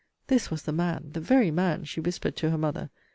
This 0.29 0.49
was 0.49 0.63
the 0.63 0.71
man! 0.71 1.11
the 1.13 1.19
very 1.19 1.51
man! 1.51 1.83
she 1.83 1.99
whispered 2.01 2.35
to 2.37 2.49
her 2.49 2.57
mother. 2.57 2.89